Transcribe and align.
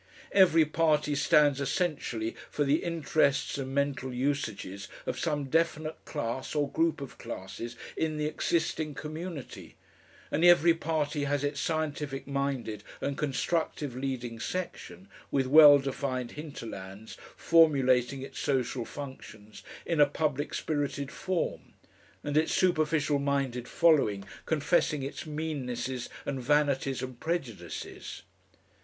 Every 0.31 0.65
party 0.65 1.13
stands 1.13 1.61
essentially 1.61 2.35
for 2.49 2.63
the 2.63 2.83
interests 2.83 3.59
and 3.59 3.71
mental 3.71 4.11
usages 4.11 4.87
of 5.05 5.19
some 5.19 5.43
definite 5.43 6.03
class 6.05 6.55
or 6.55 6.71
group 6.71 7.01
of 7.01 7.19
classes 7.19 7.75
in 7.95 8.17
the 8.17 8.25
exciting 8.25 8.95
community, 8.95 9.75
and 10.31 10.43
every 10.43 10.73
party 10.73 11.25
has 11.25 11.43
its 11.43 11.59
scientific 11.59 12.25
minded 12.25 12.83
and 12.99 13.15
constructive 13.15 13.95
leading 13.95 14.39
section, 14.39 15.07
with 15.29 15.45
well 15.45 15.77
defined 15.77 16.31
hinterlands 16.31 17.15
formulating 17.37 18.23
its 18.23 18.39
social 18.39 18.85
functions 18.85 19.61
in 19.85 20.01
a 20.01 20.07
public 20.07 20.55
spirited 20.55 21.11
form, 21.11 21.73
and 22.23 22.35
its 22.37 22.51
superficial 22.55 23.19
minded 23.19 23.67
following 23.67 24.23
confessing 24.47 25.03
its 25.03 25.27
meannesses 25.27 26.09
and 26.25 26.41
vanities 26.41 27.03
and 27.03 27.19
prejudices. 27.19 28.23